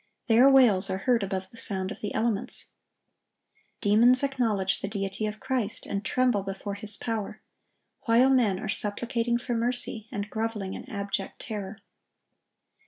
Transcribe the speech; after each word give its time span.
Their 0.25 0.49
wails 0.49 0.89
are 0.89 0.97
heard 0.97 1.21
above 1.21 1.51
the 1.51 1.57
sound 1.57 1.91
of 1.91 2.01
the 2.01 2.15
elements. 2.15 2.71
Demons 3.81 4.23
acknowledge 4.23 4.81
the 4.81 4.87
deity 4.87 5.27
of 5.27 5.39
Christ, 5.39 5.85
and 5.85 6.03
tremble 6.03 6.41
before 6.41 6.73
His 6.73 6.97
power, 6.97 7.43
while 8.05 8.31
men 8.31 8.59
are 8.59 8.67
supplicating 8.67 9.37
for 9.37 9.53
mercy, 9.53 10.07
and 10.11 10.27
groveling 10.27 10.73
in 10.73 10.89
abject 10.89 11.37
terror. 11.37 11.77